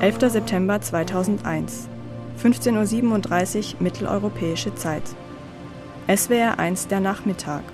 11. 0.00 0.30
September 0.30 0.80
2001, 0.80 1.88
15.37 2.40 3.74
Uhr 3.74 3.82
mitteleuropäische 3.82 4.72
Zeit. 4.76 5.02
SWR 6.06 6.56
1 6.56 6.86
der 6.86 7.00
Nachmittag. 7.00 7.64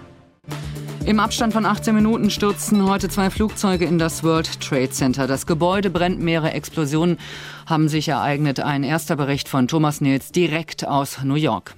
Im 1.04 1.20
Abstand 1.20 1.52
von 1.52 1.66
18 1.66 1.94
Minuten 1.94 2.30
stürzten 2.30 2.88
heute 2.88 3.10
zwei 3.10 3.28
Flugzeuge 3.28 3.84
in 3.84 3.98
das 3.98 4.24
World 4.24 4.58
Trade 4.62 4.88
Center. 4.88 5.26
Das 5.26 5.44
Gebäude 5.44 5.90
brennt, 5.90 6.18
mehrere 6.18 6.52
Explosionen 6.52 7.18
haben 7.66 7.88
sich 7.88 8.08
ereignet. 8.08 8.58
Ein 8.58 8.84
erster 8.84 9.16
Bericht 9.16 9.46
von 9.46 9.68
Thomas 9.68 10.00
Nils 10.00 10.32
direkt 10.32 10.86
aus 10.86 11.22
New 11.24 11.34
York 11.34 11.74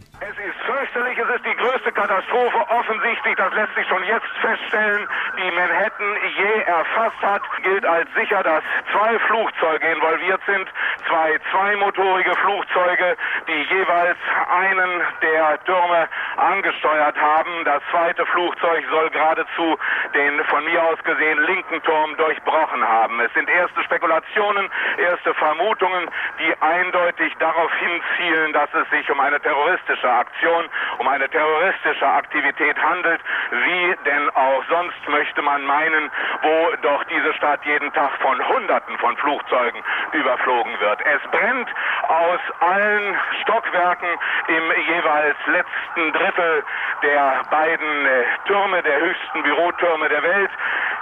es 0.96 1.28
ist 1.36 1.44
die 1.44 1.56
größte 1.56 1.92
Katastrophe 1.92 2.58
offensichtlich, 2.70 3.36
das 3.36 3.52
lässt 3.52 3.74
sich 3.74 3.86
schon 3.86 4.02
jetzt 4.04 4.28
feststellen, 4.40 5.06
die 5.36 5.50
Manhattan 5.50 6.16
je 6.38 6.62
erfasst 6.62 7.20
hat. 7.22 7.42
Gilt 7.62 7.84
als 7.84 8.08
sicher, 8.14 8.42
dass 8.42 8.62
zwei 8.92 9.18
Flugzeuge 9.18 9.86
involviert 9.86 10.40
sind, 10.46 10.68
zwei 11.06 11.38
zweimotorige 11.50 12.34
Flugzeuge, 12.36 13.16
die 13.46 13.62
jeweils 13.74 14.16
einen 14.48 15.02
der 15.20 15.62
Türme 15.64 16.08
angesteuert 16.36 17.20
haben. 17.20 17.64
Das 17.64 17.82
zweite 17.90 18.24
Flugzeug 18.26 18.84
soll 18.90 19.10
geradezu 19.10 19.78
den 20.14 20.44
von 20.44 20.64
mir 20.64 20.82
aus 20.82 21.02
gesehen 21.04 21.42
linken 21.44 21.82
Turm 21.82 22.16
durchbrochen 22.16 22.86
haben. 22.86 23.20
Es 23.20 23.32
sind 23.34 23.50
erste 23.50 23.82
Spekulationen, 23.84 24.70
erste 24.96 25.34
Vermutungen, 25.34 26.08
die 26.38 26.54
eindeutig 26.62 27.34
darauf 27.38 27.70
hinzielen, 27.74 28.52
dass 28.52 28.70
es 28.72 28.88
sich 28.90 29.10
um 29.10 29.20
eine 29.20 29.40
terroristische 29.40 30.10
Aktion, 30.10 30.68
um 30.98 31.08
eine 31.08 31.28
terroristische 31.28 32.06
Aktivität 32.06 32.76
handelt. 32.82 33.20
Wie 33.50 33.96
denn 34.04 34.30
auch 34.30 34.62
sonst 34.68 35.08
möchte 35.08 35.42
man 35.42 35.64
meinen, 35.64 36.10
wo 36.42 36.72
doch 36.82 37.04
diese 37.04 37.32
Stadt 37.34 37.64
jeden 37.64 37.92
Tag 37.92 38.10
von 38.20 38.48
Hunderten 38.48 38.98
von 38.98 39.16
Flugzeugen 39.16 39.82
überflogen 40.12 40.78
wird. 40.80 41.00
Es 41.04 41.30
brennt 41.30 41.68
aus 42.08 42.40
allen 42.60 43.16
Stockwerken 43.42 44.08
im 44.48 44.64
jeweils 44.94 45.36
letzten 45.46 46.12
Drittel 46.12 46.64
der 47.02 47.42
beiden 47.50 48.06
äh, 48.06 48.24
Türme, 48.46 48.82
der 48.82 49.00
höchsten 49.00 49.42
Bürotürme 49.42 50.08
der 50.08 50.22
Welt. 50.22 50.50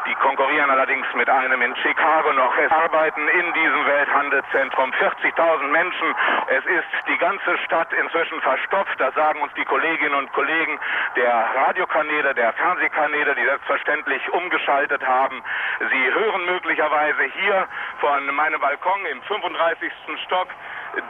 Die 0.06 0.14
konkurrieren 0.16 0.68
allerdings 0.68 1.06
mit 1.14 1.30
einem 1.30 1.62
in 1.62 1.74
Chicago 1.76 2.32
noch. 2.32 2.54
Es 2.58 2.70
arbeiten 2.70 3.26
in 3.28 3.52
diesem 3.54 3.86
Welthandelszentrum 3.86 4.90
40.000 4.92 5.68
Menschen. 5.68 6.14
Es 6.48 6.64
ist 6.66 7.08
die 7.08 7.16
ganze 7.16 7.56
Stadt 7.64 7.90
inzwischen 7.92 8.40
verstopft. 8.42 9.00
Das 9.00 9.14
sagen 9.14 9.40
uns 9.40 9.52
die 9.54 9.64
Kolleginnen 9.64 10.14
und 10.14 10.30
Kollegen 10.32 10.78
der 11.16 11.32
Radiokanäle, 11.56 12.34
der 12.34 12.52
Fernsehkanäle, 12.52 13.34
die 13.34 13.44
selbstverständlich 13.44 14.28
umgeschaltet 14.32 15.06
haben. 15.06 15.42
Sie 15.78 16.12
hören 16.12 16.44
möglicherweise 16.46 17.22
hier 17.40 17.66
von 18.00 18.26
meinem 18.34 18.60
Balkon 18.60 19.06
im 19.06 19.22
35. 19.22 19.90
Stock 20.26 20.48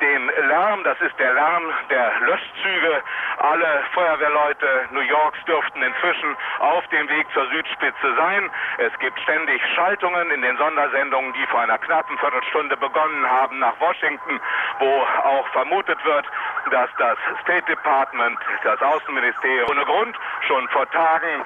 den 0.00 0.30
Lärm, 0.48 0.84
das 0.84 1.00
ist 1.00 1.18
der 1.18 1.32
Lärm 1.32 1.62
der 1.90 2.12
Löschzüge. 2.20 3.02
Alle 3.38 3.82
Feuerwehrleute 3.92 4.88
New 4.90 5.00
Yorks 5.00 5.38
dürften 5.44 5.82
inzwischen 5.82 6.36
auf 6.60 6.86
dem 6.88 7.08
Weg 7.08 7.26
zur 7.32 7.46
Südspitze 7.48 8.14
sein. 8.16 8.50
Es 8.78 8.96
gibt 8.98 9.18
ständig 9.20 9.60
Schaltungen 9.74 10.30
in 10.30 10.42
den 10.42 10.56
Sondersendungen, 10.56 11.32
die 11.34 11.46
vor 11.46 11.60
einer 11.60 11.78
knappen 11.78 12.16
Viertelstunde 12.18 12.76
begonnen 12.76 13.28
haben 13.28 13.58
nach 13.58 13.78
Washington, 13.80 14.40
wo 14.78 15.06
auch 15.24 15.46
vermutet 15.48 16.02
wird, 16.04 16.26
dass 16.70 16.90
das 16.98 17.18
State 17.42 17.66
Department, 17.66 18.38
das 18.62 18.80
Außenministerium 18.80 19.70
ohne 19.70 19.84
Grund 19.84 20.16
schon 20.46 20.68
vor 20.68 20.88
Tagen 20.90 21.44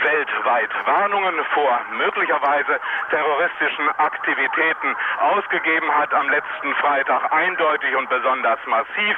weltweit 0.00 0.70
Warnungen 0.86 1.44
vor 1.54 1.80
möglicherweise 1.96 2.80
terroristischen 3.10 3.88
Aktivitäten 3.98 4.96
ausgegeben 5.20 5.90
hat 5.96 6.12
am 6.14 6.28
letzten 6.28 6.74
Freitag 6.76 7.32
eindeutig 7.32 7.94
und 7.96 8.08
besonders 8.08 8.58
massiv. 8.66 9.16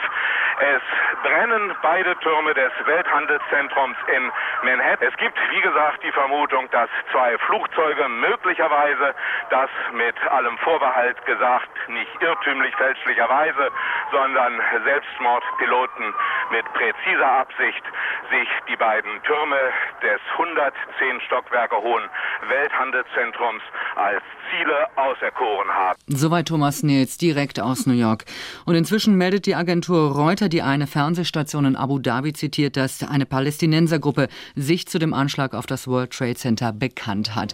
Es 0.60 0.82
brennen 1.22 1.74
beide 1.82 2.16
Türme 2.18 2.54
des 2.54 2.72
Welthandelszentrums 2.84 3.96
in 4.14 4.32
Manhattan. 4.62 5.08
Es 5.08 5.16
gibt, 5.16 5.38
wie 5.50 5.60
gesagt, 5.60 6.02
die 6.02 6.12
Vermutung, 6.12 6.70
dass 6.70 6.88
zwei 7.10 7.36
Flugzeuge 7.38 8.08
möglicherweise, 8.08 9.14
das 9.50 9.70
mit 9.92 10.16
allem 10.28 10.56
Vorbehalt 10.58 11.24
gesagt, 11.26 11.70
nicht 11.88 12.22
irrtümlich 12.22 12.74
fälschlicherweise, 12.76 13.70
sondern 14.14 14.52
Selbstmordpiloten 14.84 16.14
mit 16.50 16.64
präziser 16.72 17.30
Absicht 17.42 17.82
sich 18.30 18.48
die 18.70 18.76
beiden 18.76 19.10
Türme 19.22 19.58
des 20.02 20.20
110 20.38 21.20
Stockwerke 21.26 21.76
hohen 21.76 22.04
Welthandelszentrums 22.48 23.62
als 23.96 24.22
Ziele 24.50 24.86
auserkoren 24.96 25.68
haben. 25.68 25.98
Soweit 26.06 26.46
Thomas 26.48 26.82
Nils 26.82 27.18
direkt 27.18 27.60
aus 27.60 27.86
New 27.86 27.94
York. 27.94 28.24
Und 28.66 28.76
inzwischen 28.76 29.16
meldet 29.16 29.46
die 29.46 29.54
Agentur 29.54 30.14
Reuters, 30.14 30.48
die 30.48 30.62
eine 30.62 30.86
Fernsehstation 30.86 31.64
in 31.64 31.76
Abu 31.76 31.98
Dhabi 31.98 32.32
zitiert, 32.32 32.76
dass 32.76 33.02
eine 33.02 33.26
Palästinensergruppe 33.26 34.28
sich 34.54 34.86
zu 34.86 34.98
dem 34.98 35.12
Anschlag 35.12 35.54
auf 35.54 35.66
das 35.66 35.88
World 35.88 36.12
Trade 36.12 36.34
Center 36.34 36.72
bekannt 36.72 37.34
hat. 37.34 37.52